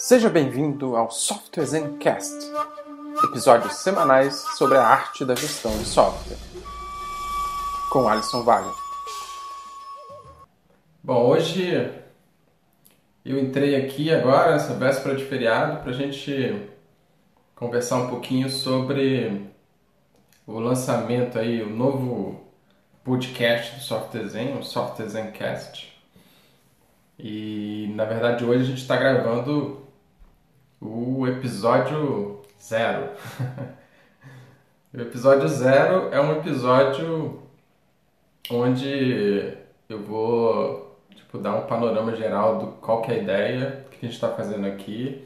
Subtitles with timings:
[0.00, 2.32] Seja bem-vindo ao Software Zencast,
[3.24, 6.38] episódios semanais sobre a arte da gestão de software,
[7.90, 8.72] com Alisson Wagner.
[11.02, 11.92] Bom, hoje
[13.24, 16.70] eu entrei aqui agora, essa véspera de feriado, para a gente
[17.56, 19.50] conversar um pouquinho sobre
[20.46, 22.40] o lançamento aí, o novo
[23.02, 25.92] podcast do Software Zen, o Software Zencast.
[27.18, 29.87] E na verdade hoje a gente está gravando
[30.80, 33.10] o episódio zero.
[34.94, 37.42] o episódio zero é um episódio
[38.50, 39.56] onde
[39.88, 43.96] eu vou tipo, dar um panorama geral do qual que é a ideia, do que
[43.96, 45.24] a gente está fazendo aqui.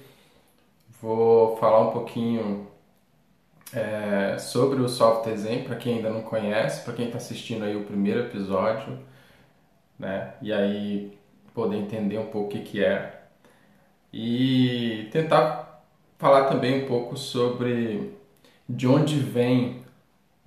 [1.01, 2.67] Vou falar um pouquinho
[3.75, 7.77] é, sobre o software Zen, para quem ainda não conhece, para quem está assistindo aí
[7.77, 8.99] o primeiro episódio,
[9.99, 10.35] né?
[10.43, 11.19] E aí
[11.55, 13.22] poder entender um pouco o que, que é
[14.13, 15.83] e tentar
[16.19, 18.13] falar também um pouco sobre
[18.69, 19.83] de onde vem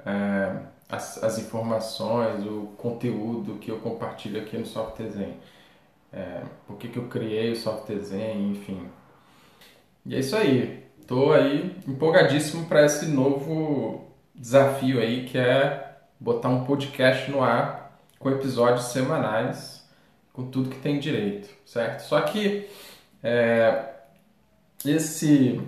[0.05, 0.57] é,
[0.89, 5.33] as, as, informações, o conteúdo que eu compartilho aqui no Software Zen.
[6.13, 8.87] É, por que, que eu criei o Software Zen, enfim.
[10.05, 10.85] E é isso aí.
[10.99, 17.99] Estou aí empolgadíssimo para esse novo desafio aí que é botar um podcast no ar
[18.17, 19.83] com episódios semanais,
[20.33, 22.01] com tudo que tem direito, certo?
[22.01, 22.67] Só que
[23.23, 23.85] é,
[24.85, 25.61] esse,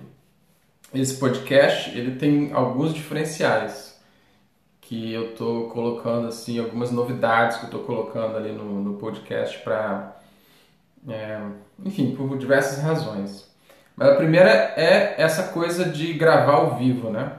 [0.94, 4.00] esse podcast ele tem alguns diferenciais
[4.82, 9.60] que eu estou colocando assim algumas novidades que eu estou colocando ali no, no podcast
[9.60, 10.18] para
[11.08, 11.40] é,
[11.84, 13.48] enfim por diversas razões.
[13.96, 17.34] Mas a primeira é essa coisa de gravar ao vivo né?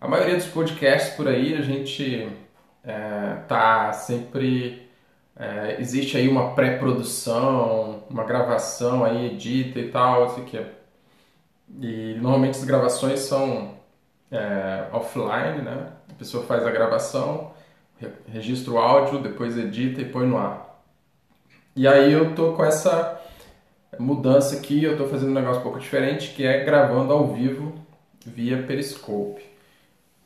[0.00, 2.28] A maioria dos podcasts por aí a gente
[2.84, 4.90] é, tá sempre
[5.36, 10.64] é, existe aí uma pré-produção, uma gravação aí, edita e tal, assim que
[11.80, 13.74] E normalmente as gravações são
[14.30, 15.88] é, offline, né?
[16.10, 17.52] A pessoa faz a gravação,
[18.28, 20.82] registra o áudio, depois edita e põe no ar.
[21.74, 23.20] E aí eu tô com essa
[23.98, 27.74] mudança aqui, eu tô fazendo um negócio um pouco diferente, que é gravando ao vivo
[28.26, 29.42] via Periscope.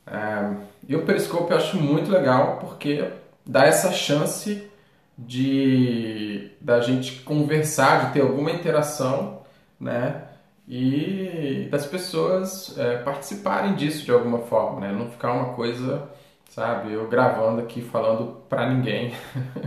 [0.06, 0.56] É,
[0.88, 3.10] e o Periscope eu acho muito legal porque
[3.44, 4.68] dá essa chance
[5.18, 9.42] de da gente conversar, de ter alguma interação,
[9.80, 10.24] né?
[10.68, 14.92] E das pessoas é, participarem disso de alguma forma, né?
[14.92, 16.08] Não ficar uma coisa,
[16.50, 19.14] sabe, eu gravando aqui falando para ninguém.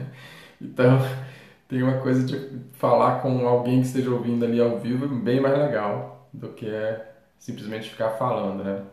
[0.62, 1.00] então,
[1.70, 5.58] tem uma coisa de falar com alguém que esteja ouvindo ali ao vivo bem mais
[5.58, 8.84] legal do que é simplesmente ficar falando, né?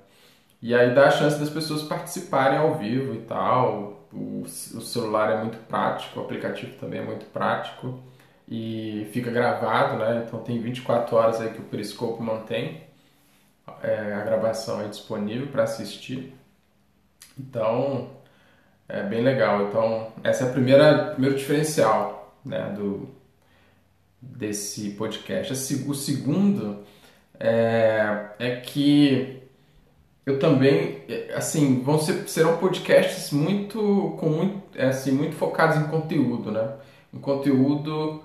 [0.63, 5.41] E aí dá a chance das pessoas participarem ao vivo e tal, o, celular é
[5.41, 8.01] muito prático, o aplicativo também é muito prático
[8.49, 10.25] e fica gravado, né?
[10.27, 12.83] Então tem 24 horas aí que o Periscope mantém
[13.83, 16.35] é, a gravação é disponível para assistir.
[17.39, 18.11] Então
[18.89, 19.69] é bem legal.
[19.69, 22.73] Então essa é a primeira primeiro diferencial, né?
[22.77, 23.15] Do
[24.21, 25.53] desse podcast.
[25.87, 26.85] O segundo
[27.39, 29.43] é, é que
[30.27, 31.05] eu também,
[31.35, 36.77] assim, vão ser, serão podcasts muito, com muito, é, assim, muito focados em conteúdo, né?
[37.15, 38.23] Um conteúdo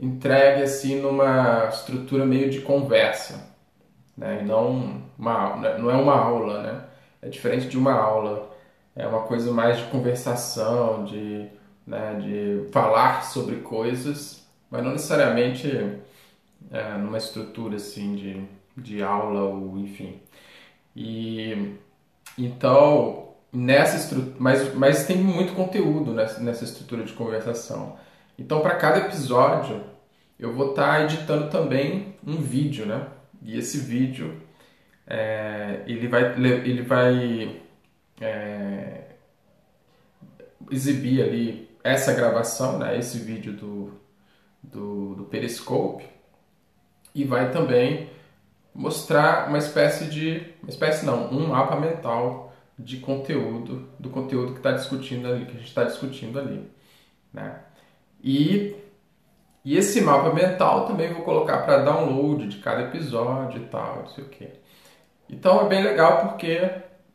[0.00, 3.54] entregue, assim, numa estrutura meio de conversa,
[4.16, 4.40] né?
[4.42, 5.78] E não, uma, né?
[5.78, 6.84] não é uma aula, né?
[7.22, 8.50] É diferente de uma aula.
[8.96, 11.48] É uma coisa mais de conversação, de,
[11.86, 15.68] né, de falar sobre coisas, mas não necessariamente
[16.70, 18.44] é, numa estrutura, assim, de,
[18.76, 20.20] de aula ou enfim.
[21.02, 21.76] E
[22.36, 27.96] então nessa estrutura, mas, mas tem muito conteúdo nessa, nessa estrutura de conversação.
[28.38, 29.82] Então para cada episódio
[30.38, 33.06] eu vou estar tá editando também um vídeo, né?
[33.42, 34.42] E esse vídeo
[35.06, 37.62] é, ele vai ele vai
[38.20, 39.04] é,
[40.70, 42.98] exibir ali essa gravação, né?
[42.98, 43.98] Esse vídeo do,
[44.62, 46.04] do, do Periscope
[47.14, 48.10] e vai também
[48.74, 54.58] mostrar uma espécie de, uma espécie não, um mapa mental de conteúdo, do conteúdo que
[54.58, 56.70] está discutindo ali, que a gente está discutindo ali,
[57.32, 57.60] né?
[58.22, 58.76] E,
[59.64, 64.08] e esse mapa mental também vou colocar para download de cada episódio e tal, não
[64.08, 64.48] sei o que.
[65.28, 66.70] Então é bem legal porque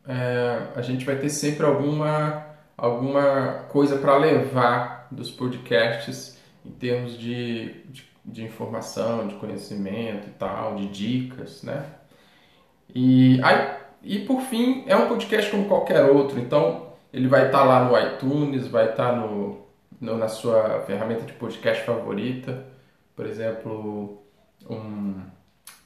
[0.06, 7.18] é, a gente vai ter sempre alguma, alguma coisa para levar dos podcasts em termos
[7.18, 11.86] de, de de informação, de conhecimento e tal, de dicas, né?
[12.94, 17.60] E, aí, e por fim, é um podcast como qualquer outro, então ele vai estar
[17.60, 19.66] tá lá no iTunes, vai estar tá no,
[20.00, 22.66] no, na sua ferramenta de podcast favorita,
[23.14, 24.22] por exemplo,
[24.68, 25.22] um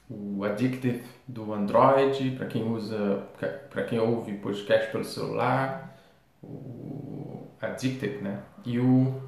[0.09, 3.23] o Addictive do Android, para quem usa,
[3.69, 5.97] para quem ouve podcast pelo celular,
[6.43, 8.39] o Addictive, né?
[8.65, 9.21] E o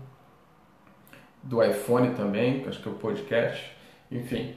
[1.43, 3.71] do iPhone também, acho que é o podcast,
[4.11, 4.55] enfim.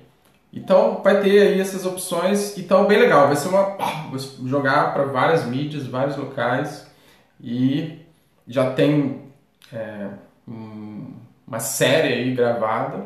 [0.52, 3.76] Então vai ter aí essas opções, então bem legal, vai ser uma
[4.08, 4.18] vou
[4.48, 6.90] jogar para várias mídias, vários locais
[7.40, 7.98] e
[8.46, 9.22] já tem
[9.72, 10.08] é,
[10.46, 13.04] uma série aí gravada,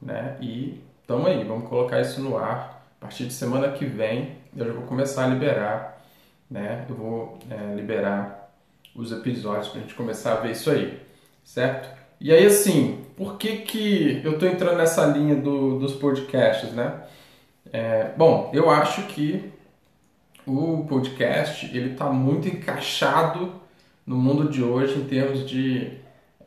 [0.00, 0.36] né?
[0.40, 2.84] E estamos aí, vamos colocar isso no ar.
[3.00, 6.02] A partir de semana que vem eu já vou começar a liberar,
[6.50, 6.84] né?
[6.88, 8.52] Eu vou é, liberar
[8.94, 11.00] os episódios para a gente começar a ver isso aí,
[11.42, 11.88] certo?
[12.20, 17.02] E aí assim, por que, que eu estou entrando nessa linha do, dos podcasts, né?
[17.72, 19.52] É, bom, eu acho que
[20.44, 23.52] o podcast ele está muito encaixado
[24.04, 25.92] no mundo de hoje em termos de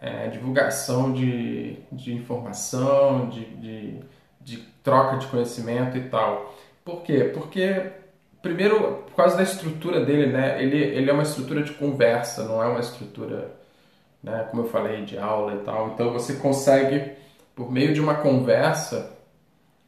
[0.01, 3.99] é, divulgação de, de informação, de, de,
[4.41, 6.53] de troca de conhecimento e tal.
[6.83, 7.31] Por quê?
[7.33, 7.89] Porque
[8.41, 10.61] primeiro por causa da estrutura dele, né?
[10.61, 13.55] Ele, ele é uma estrutura de conversa, não é uma estrutura,
[14.25, 14.47] né?
[14.49, 15.91] Como eu falei, de aula e tal.
[15.93, 17.11] Então você consegue,
[17.55, 19.15] por meio de uma conversa,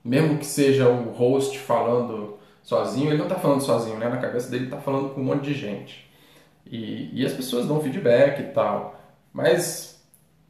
[0.06, 4.07] mesmo que seja o host falando sozinho, ele não está falando sozinho, né?
[4.07, 6.07] Na cabeça dele está falando com um monte de gente.
[6.66, 9.01] E, e as pessoas dão feedback e tal.
[9.34, 10.06] Mas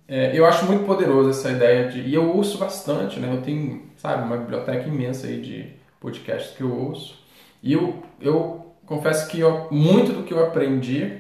[0.06, 2.01] é, eu acho muito poderoso essa ideia de.
[2.01, 3.33] E eu ouço bastante, né?
[3.33, 7.24] Eu tenho, sabe, uma biblioteca imensa aí de podcasts que eu ouço.
[7.63, 11.19] E eu, eu confesso que eu, muito do que eu aprendi,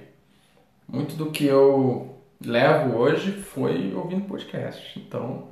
[0.87, 4.99] muito do que eu levo hoje foi ouvindo podcast.
[4.99, 5.49] Então,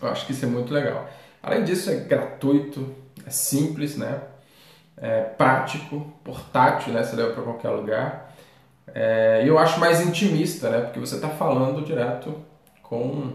[0.00, 1.08] eu acho que isso é muito legal.
[1.42, 2.94] Além disso, é gratuito,
[3.26, 4.22] é simples, né?
[4.96, 7.02] É prático, portátil, né?
[7.02, 8.34] Você leva para qualquer lugar.
[8.94, 10.80] É, e eu acho mais intimista, né?
[10.80, 12.34] Porque você está falando direto
[12.82, 13.32] com,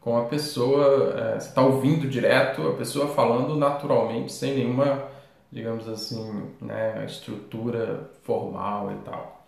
[0.00, 5.04] com a pessoa, é, você está ouvindo direto a pessoa falando naturalmente, sem nenhuma,
[5.50, 9.39] digamos assim, né, estrutura formal e tal.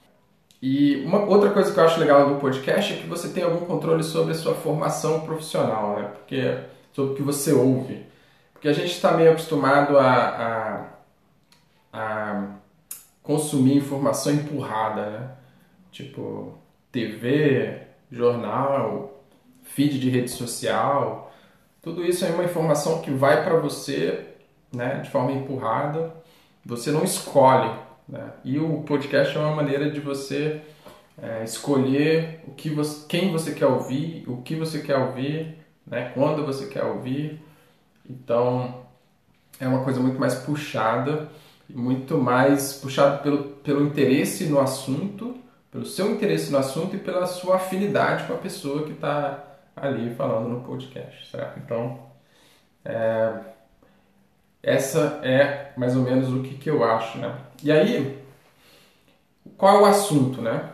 [0.62, 3.66] E uma outra coisa que eu acho legal do podcast é que você tem algum
[3.66, 6.10] controle sobre a sua formação profissional, né?
[6.14, 6.56] Porque
[6.92, 8.06] sobre o que você ouve.
[8.52, 10.86] Porque a gente está meio acostumado a,
[11.92, 12.46] a, a
[13.24, 15.30] consumir informação empurrada, né?
[15.90, 16.56] Tipo,
[16.92, 19.24] TV, jornal,
[19.64, 21.32] feed de rede social.
[21.82, 24.28] Tudo isso é uma informação que vai para você
[24.72, 26.14] né, de forma empurrada.
[26.64, 27.70] Você não escolhe.
[28.08, 28.30] Né?
[28.44, 30.60] E o podcast é uma maneira de você
[31.20, 36.10] é, escolher o que você, quem você quer ouvir, o que você quer ouvir, né?
[36.14, 37.40] quando você quer ouvir.
[38.08, 38.82] Então,
[39.60, 41.30] é uma coisa muito mais puxada
[41.74, 45.36] muito mais puxado pelo, pelo interesse no assunto,
[45.70, 49.42] pelo seu interesse no assunto e pela sua afinidade com a pessoa que está
[49.74, 51.58] ali falando no podcast, certo?
[51.58, 51.98] Então,
[52.84, 53.32] é,
[54.62, 57.36] essa é mais ou menos o que, que eu acho, né?
[57.62, 58.18] E aí,
[59.56, 60.70] qual é o assunto, né?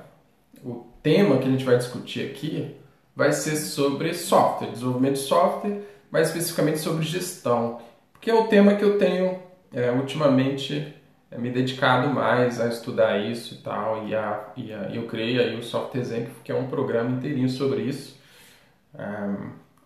[0.63, 2.77] O tema que a gente vai discutir aqui
[3.17, 5.81] vai ser sobre software, desenvolvimento de software,
[6.11, 7.81] mais especificamente sobre gestão,
[8.13, 9.41] porque é o tema que eu tenho
[9.73, 10.95] é, ultimamente
[11.31, 15.39] é, me dedicado mais a estudar isso e tal, e, a, e a, eu criei
[15.39, 18.19] aí o Software Zen, que é um programa inteirinho sobre isso.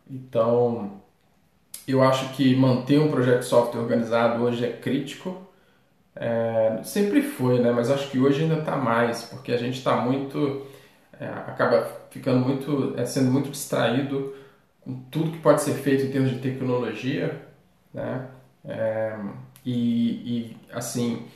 [0.09, 1.02] Então,
[1.87, 5.47] eu acho que manter um projeto de software organizado hoje é crítico.
[6.15, 7.73] É, sempre foi, né?
[7.73, 10.67] Mas acho que hoje ainda está mais, porque a gente está muito,
[11.19, 14.35] é, acaba ficando muito, é, sendo muito distraído
[14.81, 17.41] com tudo que pode ser feito em termos de tecnologia,
[17.93, 18.29] né?
[18.65, 19.17] É,
[19.65, 21.27] e, e, assim,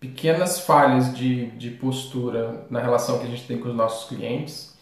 [0.00, 4.76] pequenas falhas de, de postura na relação que a gente tem com os nossos clientes,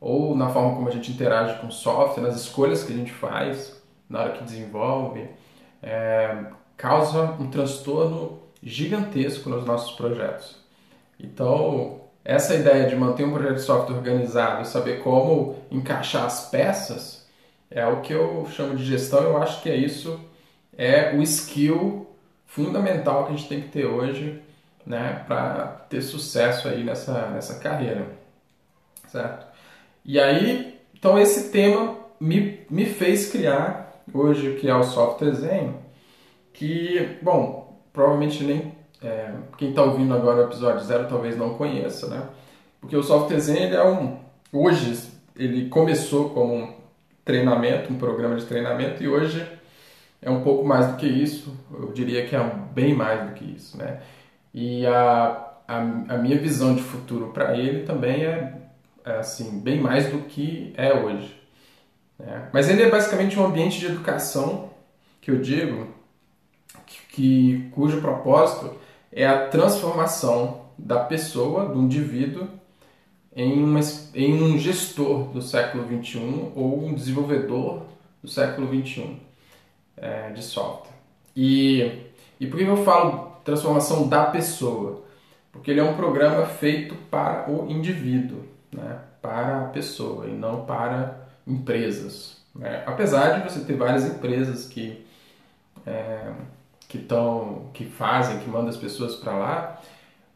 [0.00, 3.12] ou na forma como a gente interage com o software, nas escolhas que a gente
[3.12, 3.77] faz
[4.08, 5.28] na hora que desenvolve,
[5.82, 6.44] é,
[6.76, 10.56] causa um transtorno gigantesco nos nossos projetos.
[11.18, 17.26] Então, essa ideia de manter um projeto de software organizado, saber como encaixar as peças,
[17.70, 19.22] é o que eu chamo de gestão.
[19.22, 20.18] Eu acho que é isso
[20.78, 22.06] é o skill
[22.46, 24.40] fundamental que a gente tem que ter hoje
[24.86, 28.06] né, para ter sucesso aí nessa, nessa carreira,
[29.08, 29.46] certo?
[30.04, 35.74] E aí, então esse tema me, me fez criar hoje que é o Software Zen,
[36.52, 38.72] que, bom, provavelmente nem
[39.02, 42.22] é, quem está ouvindo agora o episódio zero talvez não conheça, né?
[42.80, 44.18] Porque o Software Zen ele é um,
[44.52, 46.74] hoje ele começou como um
[47.24, 49.46] treinamento, um programa de treinamento e hoje
[50.20, 53.44] é um pouco mais do que isso, eu diria que é bem mais do que
[53.44, 54.00] isso, né?
[54.52, 58.54] E a, a, a minha visão de futuro para ele também é,
[59.04, 61.37] é, assim bem mais do que é hoje.
[62.18, 62.48] Né?
[62.52, 64.70] Mas ele é basicamente um ambiente de educação
[65.20, 65.86] que eu digo
[67.18, 68.76] que, cujo propósito
[69.12, 72.48] é a transformação da pessoa, do indivíduo,
[73.34, 73.80] em, uma,
[74.14, 77.82] em um gestor do século XXI ou um desenvolvedor
[78.22, 79.16] do século XXI
[79.96, 80.92] é, de software.
[81.34, 82.04] E,
[82.40, 85.04] e por que eu falo transformação da pessoa?
[85.52, 89.00] Porque ele é um programa feito para o indivíduo, né?
[89.20, 92.36] para a pessoa e não para empresas.
[92.54, 92.82] Né?
[92.86, 95.04] Apesar de você ter várias empresas que
[95.86, 96.32] é,
[96.88, 99.82] que estão que fazem, que mandam as pessoas para lá,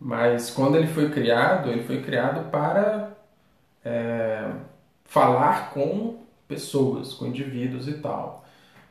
[0.00, 3.12] mas quando ele foi criado, ele foi criado para
[3.84, 4.50] é,
[5.04, 8.44] falar com pessoas, com indivíduos e tal,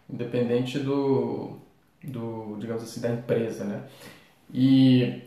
[0.09, 1.57] independente do,
[2.03, 3.83] do digamos assim, da empresa, né?
[4.53, 5.21] E,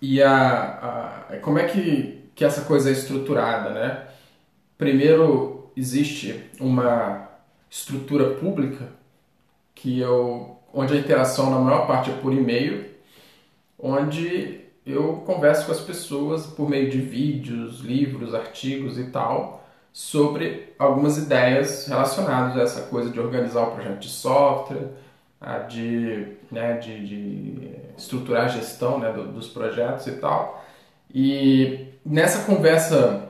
[0.00, 4.09] e a, a, como é que, que essa coisa é estruturada, né?
[4.80, 7.28] Primeiro, existe uma
[7.68, 8.88] estrutura pública
[9.74, 12.86] que eu, onde a interação na maior parte é por e-mail,
[13.78, 20.72] onde eu converso com as pessoas por meio de vídeos, livros, artigos e tal, sobre
[20.78, 24.88] algumas ideias relacionadas a essa coisa de organizar o projeto de software,
[25.68, 30.64] de, né, de, de estruturar a gestão né, dos projetos e tal.
[31.14, 33.29] E nessa conversa,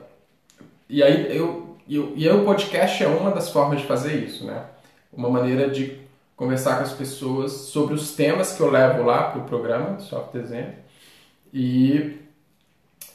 [0.91, 4.45] e aí eu, eu, e aí o podcast é uma das formas de fazer isso,
[4.45, 4.65] né?
[5.11, 5.97] Uma maneira de
[6.35, 10.01] conversar com as pessoas sobre os temas que eu levo lá para o programa do
[10.01, 10.73] Software Design.
[11.53, 12.19] E,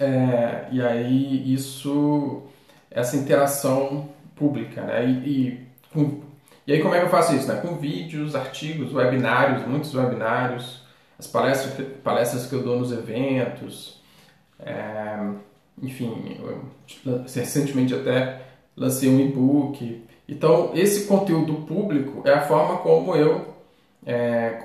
[0.01, 2.45] é, e aí isso,
[2.91, 5.05] essa interação pública, né?
[5.05, 6.23] E, e, com,
[6.67, 7.47] e aí como é que eu faço isso?
[7.47, 7.61] Né?
[7.61, 10.81] Com vídeos, artigos, webinários, muitos webinários,
[11.19, 14.01] as palestras, palestras que eu dou nos eventos,
[14.61, 15.19] é,
[15.83, 16.65] enfim, eu,
[17.25, 18.43] recentemente até
[18.77, 23.55] lancei um e-book então, esse conteúdo público é a forma como eu,
[24.05, 24.61] é,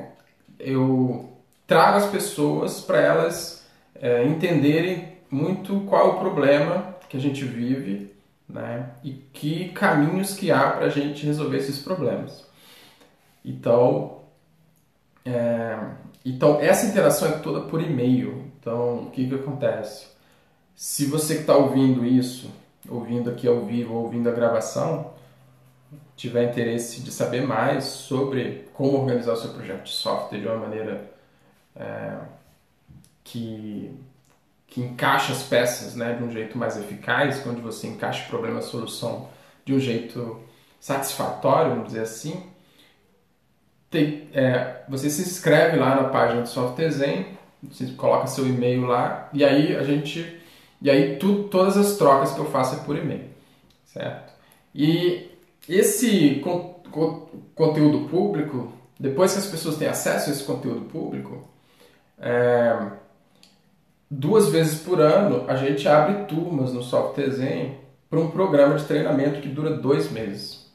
[0.60, 1.30] eu
[1.68, 7.44] trago as pessoas para elas é, entenderem muito qual é o problema que a gente
[7.46, 8.12] vive
[8.50, 12.44] né, e que caminhos que há para a gente resolver esses problemas.
[13.46, 14.22] Então,
[15.24, 15.78] é,
[16.26, 18.52] então, essa interação é toda por e-mail.
[18.60, 20.08] Então, o que, que acontece?
[20.82, 22.52] Se você que está ouvindo isso,
[22.90, 25.14] ouvindo aqui ao vivo, ouvindo a gravação,
[26.16, 30.58] tiver interesse de saber mais sobre como organizar o seu projeto de software de uma
[30.58, 31.08] maneira
[31.76, 32.18] é,
[33.24, 33.96] que,
[34.66, 39.30] que encaixe as peças né, de um jeito mais eficaz, onde você encaixe problema-solução
[39.64, 40.42] de um jeito
[40.80, 42.44] satisfatório, vamos dizer assim,
[43.88, 49.30] tem, é, você se inscreve lá na página do Zen, você coloca seu e-mail lá
[49.32, 50.41] e aí a gente
[50.82, 53.30] e aí tu, todas as trocas que eu faço é por e-mail,
[53.86, 54.34] certo?
[54.74, 55.30] E
[55.70, 61.48] esse con con conteúdo público, depois que as pessoas têm acesso a esse conteúdo público,
[62.20, 62.92] é,
[64.10, 67.78] duas vezes por ano a gente abre turmas no Software Zen
[68.10, 70.70] para um programa de treinamento que dura dois meses.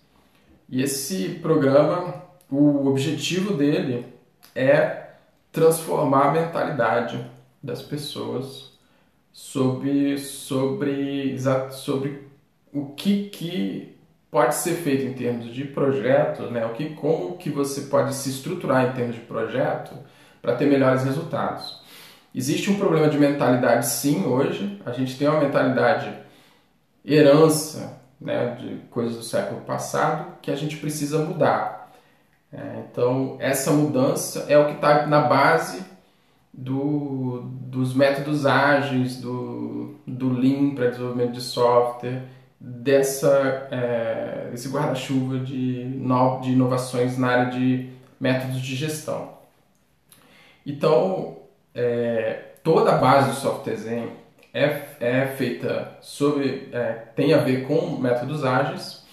[0.68, 4.06] E esse programa, o objetivo dele
[4.54, 5.10] é
[5.52, 7.24] transformar a mentalidade
[7.62, 8.75] das pessoas
[9.36, 11.36] sobre, sobre,
[11.70, 12.26] sobre
[12.72, 13.94] o que, que
[14.30, 16.64] pode ser feito em termos de projeto, né?
[16.64, 19.94] O que, como que você pode se estruturar em termos de projeto
[20.40, 21.82] para ter melhores resultados.
[22.34, 24.80] Existe um problema de mentalidade, sim, hoje.
[24.86, 26.10] A gente tem uma mentalidade
[27.04, 31.92] herança, né, de coisas do século passado que a gente precisa mudar.
[32.50, 35.84] É, então, essa mudança é o que está na base
[36.56, 42.22] do, dos métodos ágeis, do, do Lean para desenvolvimento de software
[42.58, 49.36] dessa, é, desse guarda-chuva de, no, de inovações na área de métodos de gestão.
[50.64, 51.36] Então,
[51.74, 54.08] é, toda a base do software Zen
[54.54, 59.04] é, é feita sobre, é, tem a ver com métodos ágeis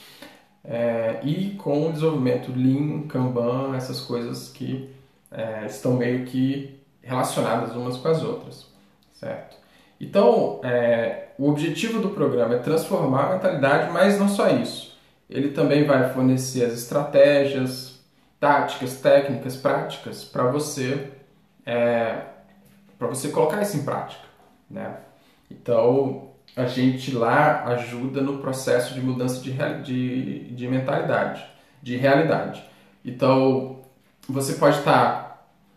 [0.64, 4.90] é, e com o desenvolvimento Lean, Kanban, essas coisas que
[5.30, 8.66] é, estão meio que relacionadas umas com as outras,
[9.14, 9.58] certo?
[10.00, 14.98] Então, é, o objetivo do programa é transformar a mentalidade, mas não só isso.
[15.30, 18.00] Ele também vai fornecer as estratégias,
[18.40, 21.12] táticas, técnicas, práticas para você
[21.66, 22.24] é,
[23.00, 24.24] para você colocar isso em prática,
[24.70, 24.98] né?
[25.50, 31.44] Então a gente lá ajuda no processo de mudança de, de, de mentalidade,
[31.82, 32.64] de realidade.
[33.04, 33.80] Então
[34.28, 35.23] você pode estar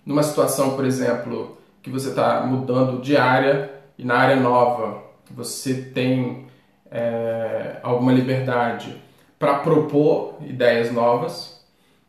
[0.06, 5.74] numa situação, por exemplo, que você está mudando de área e na área nova você
[5.74, 6.46] tem
[6.90, 9.02] é, alguma liberdade
[9.38, 11.60] para propor ideias novas.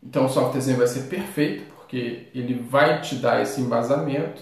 [0.01, 4.41] Então o software Zen vai ser perfeito, porque ele vai te dar esse embasamento,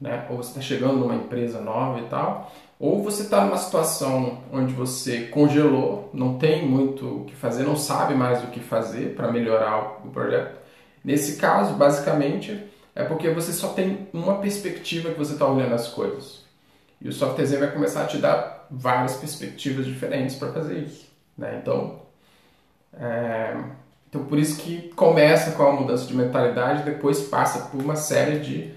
[0.00, 0.26] né?
[0.28, 4.72] Ou você está chegando numa empresa nova e tal, ou você está numa situação onde
[4.72, 9.30] você congelou, não tem muito o que fazer, não sabe mais o que fazer para
[9.30, 10.58] melhorar o projeto.
[11.04, 15.86] Nesse caso, basicamente, é porque você só tem uma perspectiva que você está olhando as
[15.86, 16.40] coisas.
[17.00, 21.06] E o software vai começar a te dar várias perspectivas diferentes para fazer isso.
[21.36, 21.60] Né?
[21.62, 22.02] Então,
[22.92, 23.56] é...
[24.08, 28.40] então, por isso que começa com a mudança de mentalidade, depois passa por uma série
[28.40, 28.74] de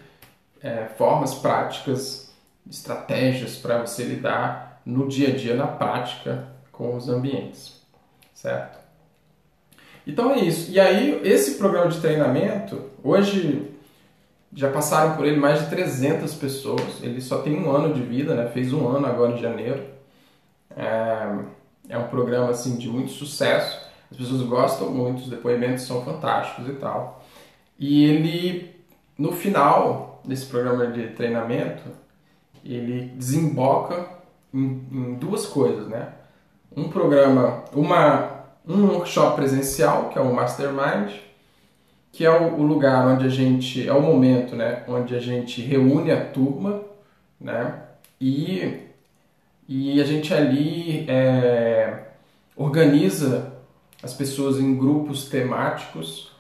[0.61, 2.31] é, formas práticas,
[2.69, 7.81] estratégias para você lidar no dia a dia, na prática, com os ambientes,
[8.35, 8.77] certo?
[10.05, 10.69] Então é isso.
[10.69, 13.70] E aí, esse programa de treinamento, hoje
[14.53, 17.01] já passaram por ele mais de 300 pessoas.
[17.01, 18.47] Ele só tem um ano de vida, né?
[18.49, 19.83] Fez um ano agora em janeiro.
[20.75, 21.37] É,
[21.89, 23.79] é um programa assim de muito sucesso.
[24.11, 27.23] As pessoas gostam muito, os depoimentos são fantásticos e tal.
[27.79, 28.75] E ele,
[29.17, 31.83] no final desse programa de treinamento,
[32.63, 34.05] ele desemboca
[34.53, 36.09] em, em duas coisas, né?
[36.75, 41.13] Um programa, uma, um workshop presencial, que é o Mastermind,
[42.11, 46.11] que é o, lugar onde a gente, é o momento, né, onde a gente reúne
[46.11, 46.81] a turma,
[47.39, 47.81] né,
[48.19, 48.79] e,
[49.67, 52.07] e a gente ali é,
[52.55, 53.53] organiza
[54.03, 56.31] as pessoas em grupos temáticos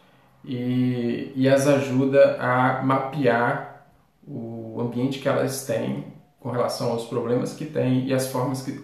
[0.43, 3.87] e, e as ajuda a mapear
[4.27, 6.05] o ambiente que elas têm
[6.39, 8.83] com relação aos problemas que têm e as formas que,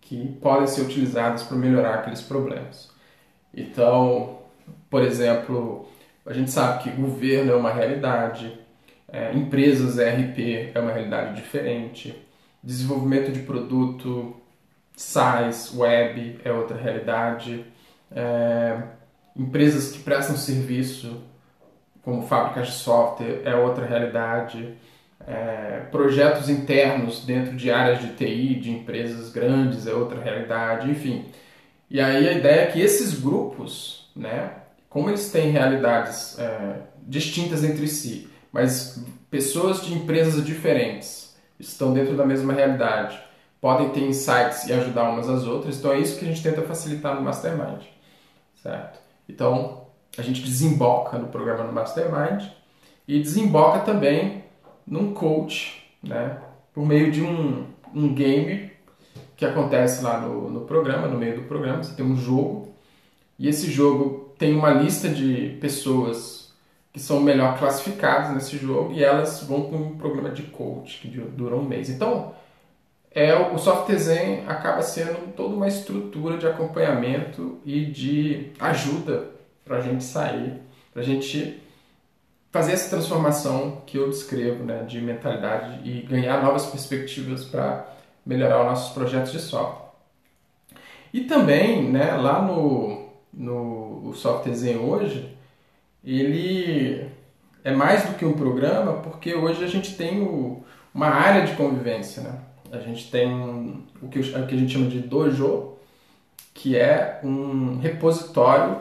[0.00, 2.90] que podem ser utilizadas para melhorar aqueles problemas.
[3.52, 4.38] Então,
[4.88, 5.88] por exemplo,
[6.28, 8.52] a gente sabe que governo é uma realidade,
[9.10, 12.14] é, empresas ERP é uma realidade diferente,
[12.62, 14.36] desenvolvimento de produto,
[14.94, 17.64] SaaS, web é outra realidade,
[18.14, 18.82] é,
[19.34, 21.22] empresas que prestam serviço,
[22.02, 24.74] como fábricas de software, é outra realidade,
[25.26, 31.24] é, projetos internos dentro de áreas de TI, de empresas grandes, é outra realidade, enfim.
[31.90, 34.50] E aí a ideia é que esses grupos, né,
[34.88, 42.16] como eles têm realidades é, distintas entre si, mas pessoas de empresas diferentes estão dentro
[42.16, 43.20] da mesma realidade,
[43.60, 46.62] podem ter insights e ajudar umas às outras, então é isso que a gente tenta
[46.62, 47.82] facilitar no Mastermind,
[48.62, 48.98] certo?
[49.28, 52.44] Então, a gente desemboca no programa no Mastermind
[53.06, 54.44] e desemboca também
[54.86, 56.38] num coach, né?
[56.72, 58.70] Por meio de um, um game
[59.36, 62.74] que acontece lá no, no programa, no meio do programa, você tem um jogo
[63.38, 66.52] e esse jogo tem uma lista de pessoas
[66.92, 71.08] que são melhor classificadas nesse jogo e elas vão para um programa de coach que
[71.08, 71.90] dura um mês.
[71.90, 72.34] Então,
[73.10, 79.30] é, o Soft Design acaba sendo toda uma estrutura de acompanhamento e de ajuda
[79.64, 80.54] para a gente sair,
[80.92, 81.60] para a gente
[82.50, 87.86] fazer essa transformação que eu descrevo né, de mentalidade e ganhar novas perspectivas para
[88.24, 89.88] melhorar os nossos projetos de software.
[91.12, 95.36] E também, né, lá no no software Zen hoje,
[96.04, 97.08] ele
[97.64, 100.62] é mais do que um programa, porque hoje a gente tem o,
[100.94, 102.38] uma área de convivência, né?
[102.70, 105.74] A gente tem o que, o que a gente chama de dojo,
[106.52, 108.76] que é um repositório,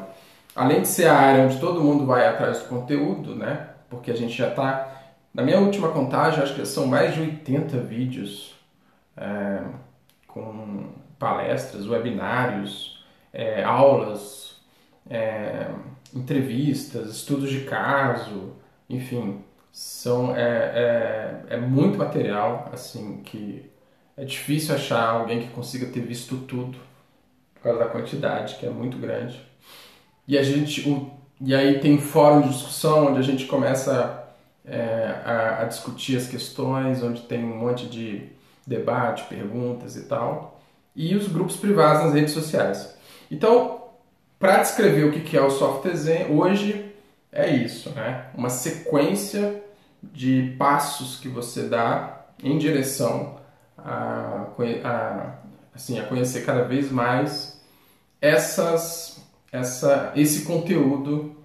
[0.55, 3.69] além de ser a área onde todo mundo vai atrás do conteúdo, né?
[3.89, 4.89] Porque a gente já está,
[5.33, 8.55] na minha última contagem, acho que são mais de 80 vídeos
[9.15, 9.61] é,
[10.27, 12.96] com palestras, webinários,
[13.33, 14.55] é, aulas,
[15.09, 15.69] é,
[16.13, 18.53] entrevistas, estudos de caso,
[18.89, 23.69] enfim, são é, é, é, muito material assim que
[24.15, 26.79] é difícil achar alguém que consiga ter visto tudo
[27.53, 29.39] por causa da quantidade que é muito grande.
[30.27, 34.27] E a gente o, e aí tem fórum de discussão onde a gente começa
[34.65, 38.29] é, a, a discutir as questões onde tem um monte de
[38.65, 40.59] debate perguntas e tal
[40.95, 42.96] e os grupos privados nas redes sociais
[43.29, 43.83] então
[44.39, 46.93] para descrever o que é o software Zen, hoje
[47.31, 48.27] é isso, né?
[48.35, 49.63] Uma sequência
[50.03, 53.37] de passos que você dá em direção
[53.77, 54.45] a,
[54.83, 55.33] a,
[55.73, 57.59] assim, a conhecer cada vez mais
[58.21, 61.35] essas, essa, esse conteúdo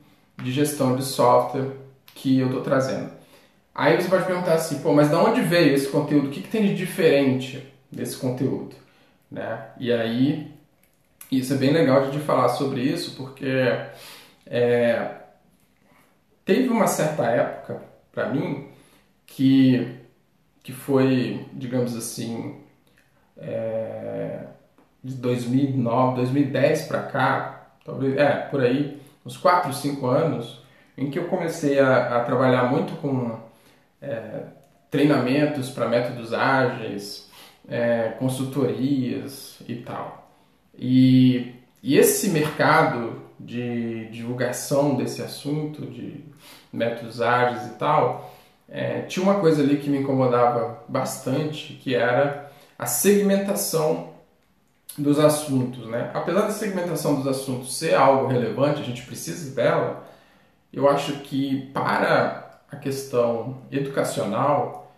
[0.42, 1.72] de gestão de software
[2.14, 3.10] que eu estou trazendo.
[3.74, 6.28] Aí você pode perguntar assim, pô, mas de onde veio esse conteúdo?
[6.28, 8.76] O que, que tem de diferente desse conteúdo?
[9.30, 9.66] Né?
[9.78, 10.52] E aí
[11.38, 13.46] isso é bem legal de falar sobre isso, porque
[14.46, 15.10] é,
[16.44, 17.80] teve uma certa época,
[18.12, 18.68] para mim,
[19.26, 19.96] que,
[20.62, 22.60] que foi, digamos assim,
[23.38, 24.44] é,
[25.02, 30.62] de 2009, 2010 para cá, talvez, é, por aí, uns 4, 5 anos,
[30.98, 33.40] em que eu comecei a, a trabalhar muito com
[34.00, 34.42] é,
[34.90, 37.30] treinamentos para métodos ágeis,
[37.68, 40.21] é, consultorias e tal.
[40.78, 46.24] E, e esse mercado de divulgação desse assunto, de
[46.72, 48.35] métodos ágeis e tal,
[48.68, 54.12] é, tinha uma coisa ali que me incomodava bastante, que era a segmentação
[54.96, 56.11] dos assuntos, né?
[56.14, 60.04] Apesar da segmentação dos assuntos ser algo relevante, a gente precisa dela,
[60.72, 64.92] eu acho que para a questão educacional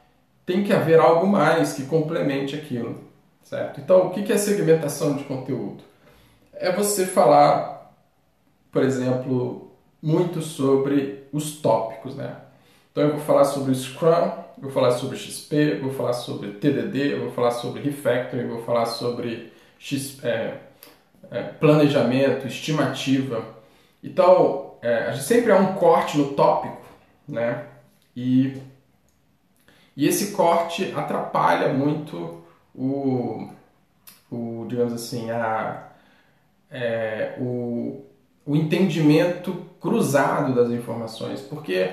[0.47, 3.01] tem que haver algo mais que complemente aquilo,
[3.45, 3.81] certo?
[3.81, 5.85] Então, o que é segmentação de conteúdo?
[6.55, 7.95] É você falar,
[8.73, 9.71] por exemplo,
[10.03, 12.37] muito sobre os tópicos, né?
[12.91, 17.31] Então, eu vou falar sobre Scrum, vou falar sobre XP, vou falar sobre TDD, vou
[17.33, 20.59] falar sobre Refactoring, vou falar sobre X, é,
[21.31, 23.45] é, planejamento, estimativa.
[24.03, 26.83] Então, é, a gente sempre há um corte no tópico,
[27.27, 27.67] né?
[28.17, 28.61] E,
[29.97, 32.44] e esse corte atrapalha muito
[32.75, 33.49] o,
[34.31, 35.89] o digamos assim, a,
[36.71, 38.05] é, o,
[38.45, 41.91] o entendimento cruzado das informações, porque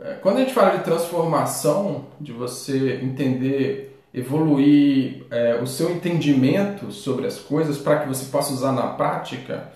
[0.00, 6.92] é, quando a gente fala de transformação, de você entender evoluir é, o seu entendimento
[6.92, 9.72] sobre as coisas para que você possa usar na prática,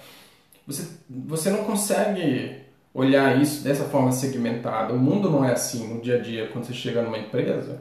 [0.67, 2.61] você, você não consegue
[2.93, 4.93] olhar isso dessa forma segmentada.
[4.93, 7.81] O mundo não é assim no dia a dia quando você chega numa empresa,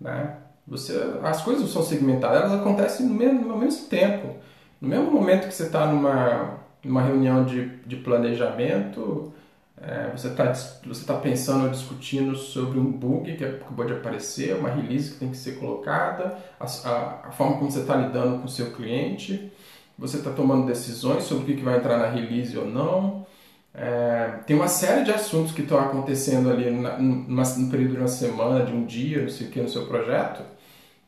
[0.00, 0.36] né?
[0.68, 4.36] Você, as coisas não são segmentadas, elas acontecem no mesmo, no mesmo tempo.
[4.80, 9.32] No mesmo momento que você está numa, numa reunião de, de planejamento,
[9.80, 14.56] é, você está você tá pensando ou discutindo sobre um bug que acabou de aparecer,
[14.56, 18.38] uma release que tem que ser colocada, a, a, a forma como você está lidando
[18.38, 19.52] com o seu cliente,
[19.98, 23.26] você está tomando decisões sobre o que vai entrar na release ou não.
[23.74, 27.98] É, tem uma série de assuntos que estão acontecendo ali na, numa, no período de
[27.98, 30.42] uma semana, de um dia, não sei o que, no seu projeto,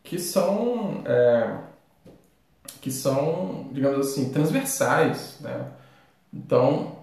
[0.02, 1.58] que são, é,
[2.80, 5.38] que são digamos assim, transversais.
[5.40, 5.66] Né?
[6.32, 7.00] Então,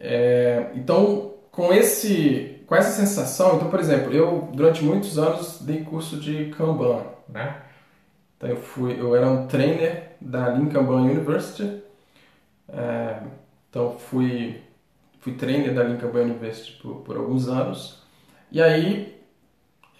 [0.00, 5.82] é, então, com esse, com essa sensação, então, por exemplo, eu durante muitos anos dei
[5.82, 7.62] curso de Kanban, né?
[8.36, 11.82] Então eu fui, eu era um trainer da Lean Kanban University.
[12.68, 13.22] É,
[13.70, 14.60] então fui,
[15.20, 18.02] fui trainer da Lean Kanban University por, por alguns anos.
[18.50, 19.13] E aí,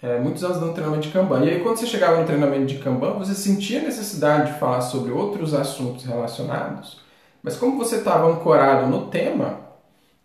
[0.01, 1.43] é, muitos anos dando treinamento de Kanban.
[1.43, 5.11] E aí, quando você chegava no treinamento de Kanban, você sentia necessidade de falar sobre
[5.11, 7.01] outros assuntos relacionados.
[7.41, 9.59] Mas como você estava ancorado no tema,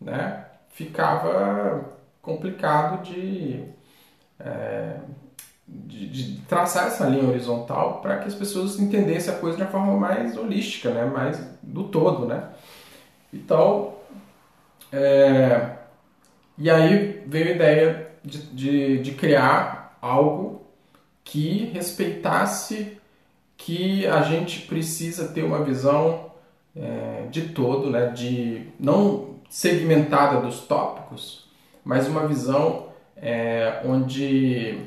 [0.01, 1.85] né, ficava
[2.23, 3.65] complicado de,
[4.39, 4.97] é,
[5.67, 9.71] de, de, traçar essa linha horizontal para que as pessoas entendessem a coisa de uma
[9.71, 12.27] forma mais holística, né, mais do todo.
[12.27, 12.43] Né?
[13.33, 13.95] Então,
[14.93, 15.71] é,
[16.59, 20.63] e aí veio a ideia de, de, de criar algo
[21.25, 22.99] que respeitasse
[23.57, 26.31] que a gente precisa ter uma visão
[26.75, 28.07] é, de todo, né?
[28.07, 31.49] de não segmentada dos tópicos,
[31.85, 34.79] mas uma visão é, onde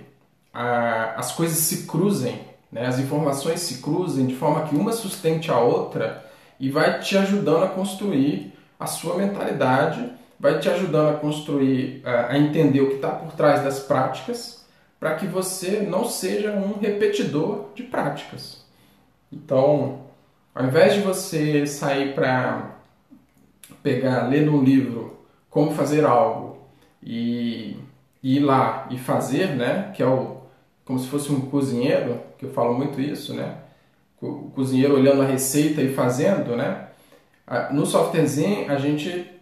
[0.54, 2.41] a, as coisas se cruzem,
[2.72, 2.88] né?
[2.88, 6.26] as informações se cruzem de forma que uma sustente a outra
[6.60, 10.10] e vai te ajudando a construir a sua mentalidade,
[10.43, 14.65] vai te ajudando a construir, a, entender o que está por trás das práticas,
[14.99, 18.65] para que você não seja um repetidor de práticas.
[19.32, 20.01] Então,
[20.53, 22.75] ao invés de você sair para
[23.82, 25.17] pegar, ler num livro
[25.49, 26.67] como fazer algo
[27.01, 27.77] e,
[28.21, 29.93] ir lá e fazer, né?
[29.95, 30.43] Que é o
[30.84, 33.60] como se fosse um cozinheiro, que eu falo muito isso, né?
[34.21, 36.89] O cozinheiro olhando a receita e fazendo, né?
[37.71, 39.33] No software Zen, a gente,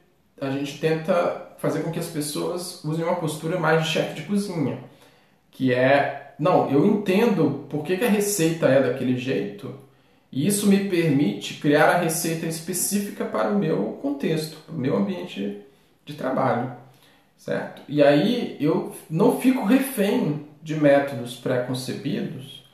[0.41, 4.23] a gente tenta fazer com que as pessoas usem uma postura mais de chefe de
[4.23, 4.79] cozinha,
[5.51, 9.73] que é, não, eu entendo por que, que a receita é daquele jeito,
[10.31, 14.97] e isso me permite criar a receita específica para o meu contexto, para o meu
[14.97, 15.61] ambiente
[16.05, 16.71] de trabalho,
[17.37, 17.83] certo?
[17.87, 22.65] E aí eu não fico refém de métodos pré-concebidos,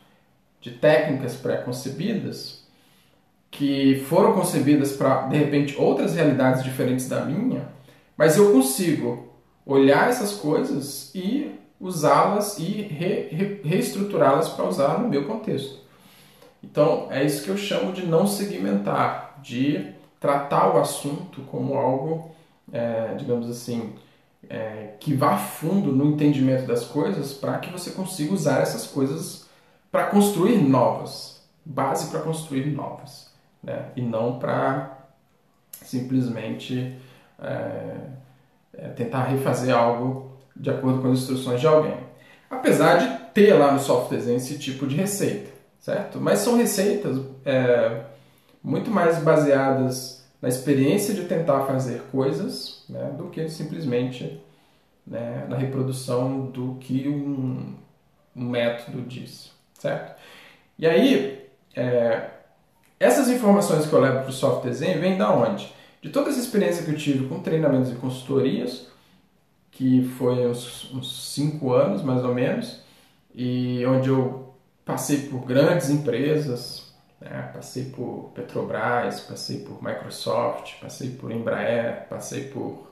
[0.61, 2.66] de técnicas pré-concebidas,
[3.49, 7.67] que foram concebidas para, de repente, outras realidades diferentes da minha,
[8.15, 9.27] mas eu consigo
[9.65, 15.79] olhar essas coisas e usá-las e re, re, reestruturá-las para usar no meu contexto.
[16.63, 22.31] Então, é isso que eu chamo de não segmentar, de tratar o assunto como algo,
[22.71, 23.93] é, digamos assim,
[24.49, 29.47] é, que vá fundo no entendimento das coisas para que você consiga usar essas coisas
[29.91, 33.26] para construir novas, base para construir novas,
[33.63, 33.91] né?
[33.95, 34.97] e não para
[35.71, 36.95] simplesmente
[37.39, 37.95] é,
[38.73, 41.97] é, tentar refazer algo de acordo com as instruções de alguém.
[42.49, 46.19] Apesar de ter lá no software design esse tipo de receita, certo?
[46.19, 48.01] Mas são receitas é,
[48.63, 54.41] muito mais baseadas na experiência de tentar fazer coisas né, do que simplesmente
[55.05, 57.73] né, na reprodução do que um,
[58.35, 60.15] um método diz, certo?
[60.77, 62.29] E aí, é,
[62.99, 65.71] essas informações que eu levo para o software design vêm da onde?
[66.01, 68.87] De toda essa experiência que eu tive com treinamentos e consultorias,
[69.71, 72.81] que foi uns, uns cinco anos mais ou menos,
[73.33, 77.51] e onde eu passei por grandes empresas, né?
[77.53, 82.91] passei por Petrobras, passei por Microsoft, passei por Embraer, passei por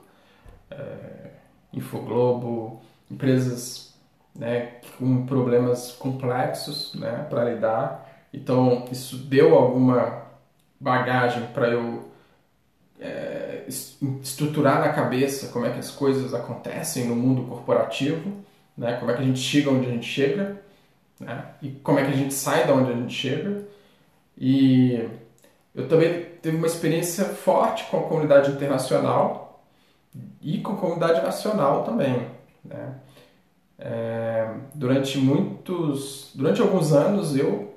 [0.70, 1.30] é,
[1.72, 3.94] Infoglobo, empresas
[4.34, 8.05] né, com problemas complexos né, para lidar.
[8.32, 10.22] Então, isso deu alguma
[10.80, 12.10] bagagem para eu
[13.00, 13.64] é,
[14.22, 18.32] estruturar na cabeça como é que as coisas acontecem no mundo corporativo,
[18.76, 20.60] né, como é que a gente chega onde a gente chega
[21.18, 23.66] né, e como é que a gente sai da onde a gente chega.
[24.38, 25.08] E
[25.74, 29.64] eu também tive uma experiência forte com a comunidade internacional
[30.40, 32.28] e com a comunidade nacional também.
[32.64, 32.94] Né?
[33.78, 37.75] É, durante muitos, durante alguns anos eu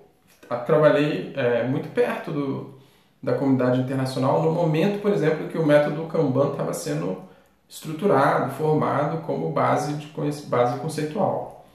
[0.58, 2.80] trabalhei é, muito perto do,
[3.22, 7.24] da comunidade internacional no momento, por exemplo, que o método Kanban estava sendo
[7.68, 10.08] estruturado, formado como base de
[10.48, 11.66] base conceitual,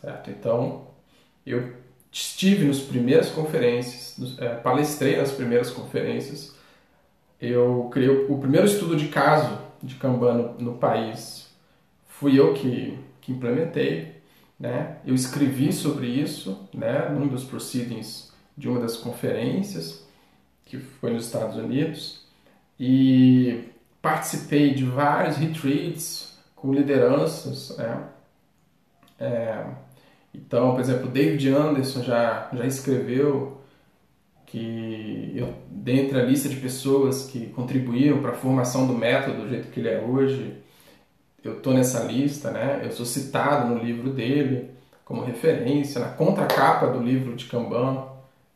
[0.00, 0.30] certo?
[0.30, 0.86] Então
[1.46, 1.74] eu
[2.10, 6.56] estive nas primeiras conferências, é, palestrei nas primeiras conferências,
[7.40, 11.48] eu criei o primeiro estudo de caso de Kanban no, no país,
[12.06, 14.15] fui eu que que implementei,
[14.58, 14.98] né?
[15.04, 20.06] Eu escrevi sobre isso, né, num dos proceedings de uma das conferências
[20.64, 22.24] que foi nos Estados Unidos
[22.78, 23.64] e
[24.00, 28.08] participei de vários retreats com lideranças, né?
[29.18, 29.64] É,
[30.34, 33.60] então, por exemplo, David Anderson já já escreveu
[34.46, 39.48] que eu, dentre a lista de pessoas que contribuíram para a formação do método do
[39.48, 40.56] jeito que ele é hoje,
[41.46, 42.80] eu tô nessa lista, né?
[42.84, 44.70] Eu sou citado no livro dele
[45.04, 48.04] como referência, na contracapa do livro de Kanban,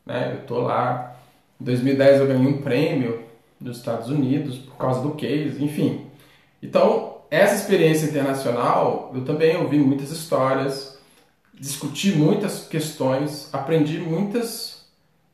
[0.04, 0.36] né?
[0.38, 1.16] Eu tô lá.
[1.60, 3.22] Em 2010 eu ganhei um prêmio
[3.60, 6.06] nos Estados Unidos por causa do case, enfim.
[6.62, 10.98] Então, essa experiência internacional, eu também ouvi muitas histórias,
[11.54, 14.86] discuti muitas questões, aprendi muitas,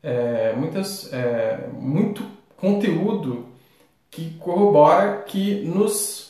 [0.03, 2.23] é, muitas, é, muito
[2.57, 3.45] conteúdo
[4.11, 6.26] que corrobora que nos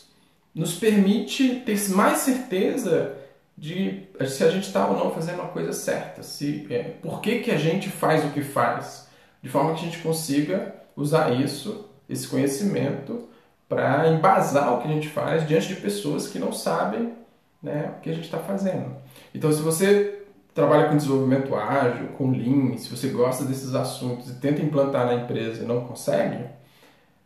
[0.60, 3.16] nos permite ter mais certeza
[3.58, 7.40] de se a gente está ou não fazendo uma coisa certa, se é, por que,
[7.40, 9.08] que a gente faz o que faz,
[9.42, 13.28] de forma que a gente consiga usar isso, esse conhecimento,
[13.70, 17.14] para embasar o que a gente faz diante de pessoas que não sabem
[17.62, 18.96] né, o que a gente está fazendo.
[19.34, 24.36] Então, se você trabalha com desenvolvimento ágil, com Lean, se você gosta desses assuntos e
[24.36, 26.46] tenta implantar na empresa e não consegue,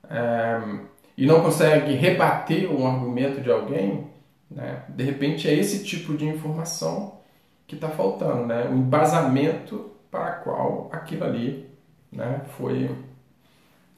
[0.10, 0.62] é,
[1.22, 4.08] e não consegue rebater um argumento de alguém,
[4.50, 4.82] né?
[4.90, 7.20] de repente é esse tipo de informação
[7.68, 8.68] que está faltando, né?
[8.68, 11.70] o embasamento para qual aquilo ali
[12.12, 12.42] né?
[12.58, 12.90] foi.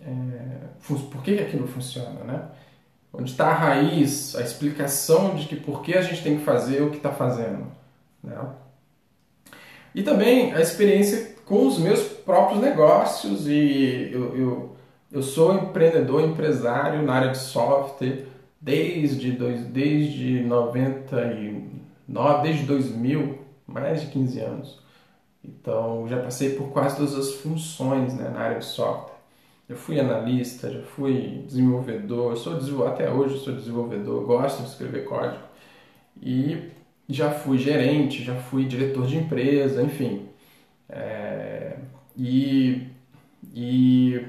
[0.01, 0.11] É,
[0.85, 2.25] por que aquilo funciona?
[2.25, 2.43] Né?
[3.13, 6.81] Onde está a raiz, a explicação de que por que a gente tem que fazer
[6.81, 7.67] o que está fazendo.
[8.21, 8.37] Né?
[9.95, 14.75] E também a experiência com os meus próprios negócios e eu, eu
[15.13, 18.25] eu sou empreendedor, empresário na área de software
[18.59, 24.81] desde, dois, desde 99, desde 2000, mais de 15 anos.
[25.45, 29.13] Então, já passei por quase todas as funções né, na área de software.
[29.69, 35.43] Eu fui analista, já fui desenvolvedor, sou até hoje sou desenvolvedor, gosto de escrever código.
[36.21, 36.71] E
[37.07, 40.27] já fui gerente, já fui diretor de empresa, enfim.
[40.89, 41.77] É,
[42.17, 42.87] e,
[43.53, 44.25] e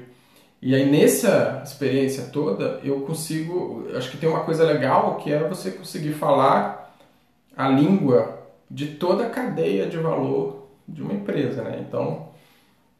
[0.65, 5.47] e aí nessa experiência toda eu consigo, acho que tem uma coisa legal que é
[5.47, 6.91] você conseguir falar
[7.55, 11.85] a língua de toda a cadeia de valor de uma empresa, né?
[11.87, 12.29] Então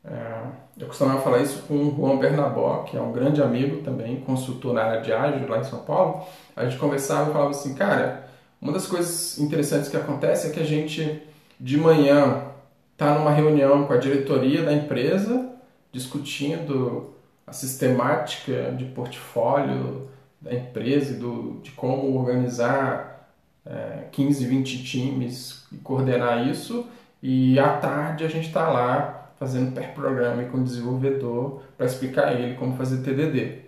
[0.04, 0.42] é,
[0.78, 4.72] eu costumava falar isso com o Juan Bernabó, que é um grande amigo também, consultor
[4.72, 6.24] na área de ágil lá em São Paulo.
[6.56, 8.30] A gente conversava e falava assim, cara,
[8.62, 11.20] uma das coisas interessantes que acontece é que a gente
[11.60, 12.44] de manhã
[12.92, 15.50] está numa reunião com a diretoria da empresa
[15.92, 17.15] discutindo
[17.48, 20.10] a sistemática de portfólio
[20.42, 23.30] da empresa do, de como organizar
[23.66, 26.88] é, 15, 20 times e coordenar isso.
[27.22, 32.28] E à tarde a gente está lá fazendo pair programming com o desenvolvedor para explicar
[32.28, 33.64] a ele como fazer TDD,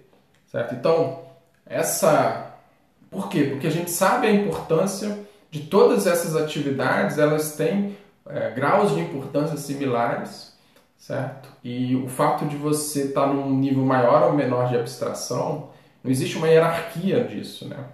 [0.48, 0.76] certo?
[0.76, 1.24] Então,
[1.66, 2.54] essa
[3.10, 3.46] Por quê?
[3.46, 5.18] Porque a gente sabe a importância
[5.50, 10.54] de todas essas atividades, elas têm é, graus de importância similares,
[10.98, 11.50] certo?
[11.64, 15.70] E o fato de você estar tá num nível maior ou menor de abstração,
[16.04, 17.86] não existe uma hierarquia disso, né?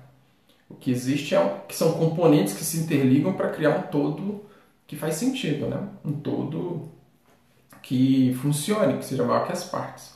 [0.69, 4.43] O que existe é que são componentes que se interligam para criar um todo
[4.87, 5.87] que faz sentido, né?
[6.03, 6.89] Um todo
[7.81, 10.13] que funcione, que seja maior que as partes.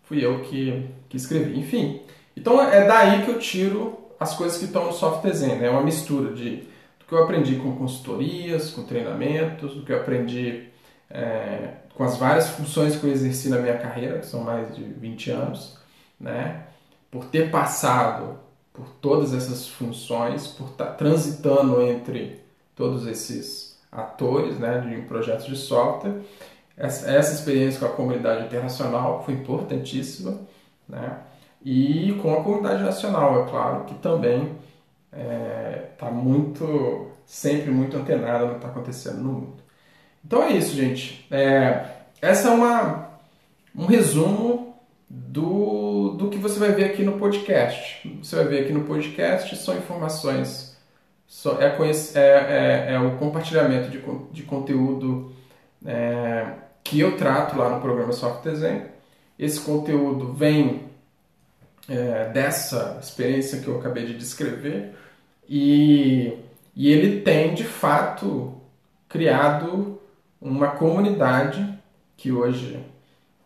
[0.04, 1.60] fui eu que, que escrevi.
[1.60, 2.02] Enfim,
[2.36, 5.56] então é daí que eu tiro as coisas que estão no software Zen.
[5.58, 5.68] Né?
[5.68, 9.98] É uma mistura de, do que eu aprendi com consultorias, com treinamentos, do que eu
[9.98, 10.68] aprendi
[11.10, 14.84] é, com as várias funções que eu exerci na minha carreira, que são mais de
[14.84, 15.78] 20 anos,
[16.20, 16.64] né?
[17.12, 18.40] por ter passado
[18.74, 22.42] por todas essas funções, por estar tá transitando entre
[22.76, 26.22] todos esses atores né, de projetos de software.
[26.76, 30.40] Essa, essa experiência com a comunidade internacional foi importantíssima,
[30.90, 31.20] né?
[31.64, 34.56] e com a comunidade nacional, é claro, que também
[35.12, 39.64] está é, tá muito, sempre muito antenada no que está acontecendo no mundo.
[40.26, 41.26] Então é isso, gente.
[41.32, 41.86] É,
[42.22, 43.10] essa é uma,
[43.76, 44.63] um resumo
[45.16, 48.10] do, do que você vai ver aqui no podcast.
[48.22, 50.76] Você vai ver aqui no podcast são informações,
[51.60, 51.66] é,
[52.16, 55.32] é, é, é o compartilhamento de, de conteúdo
[55.86, 56.48] é,
[56.84, 58.86] que eu trato lá no programa Software Design.
[59.38, 60.90] Esse conteúdo vem
[61.88, 64.96] é, dessa experiência que eu acabei de descrever
[65.48, 66.40] e,
[66.76, 68.56] e ele tem de fato
[69.08, 70.02] criado
[70.42, 71.78] uma comunidade
[72.18, 72.84] que hoje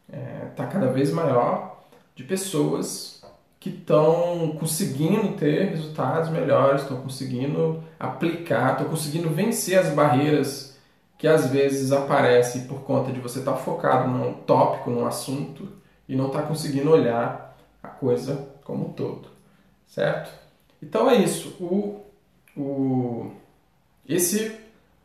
[0.07, 1.83] está é, tá cada vez maior
[2.15, 3.21] de pessoas
[3.59, 10.77] que estão conseguindo ter resultados melhores, estão conseguindo aplicar, estão conseguindo vencer as barreiras
[11.17, 15.67] que às vezes aparecem por conta de você estar tá focado num tópico, num assunto
[16.07, 19.27] e não estar tá conseguindo olhar a coisa como um todo,
[19.87, 20.31] certo?
[20.81, 21.55] Então é isso.
[21.59, 22.05] O,
[22.55, 23.31] o,
[24.07, 24.55] esse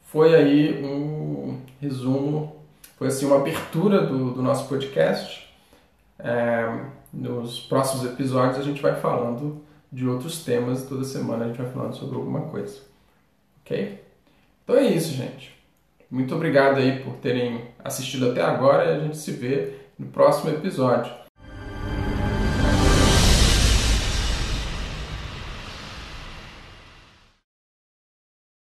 [0.03, 2.62] foi aí um resumo
[3.03, 5.53] foi assim uma abertura do, do nosso podcast.
[6.21, 9.61] É, nos próximos episódios a gente vai falando
[9.91, 12.79] de outros temas, toda semana a gente vai falando sobre alguma coisa.
[13.61, 14.01] Ok?
[14.62, 15.53] Então é isso, gente.
[16.09, 20.51] Muito obrigado aí por terem assistido até agora e a gente se vê no próximo
[20.51, 21.22] episódio.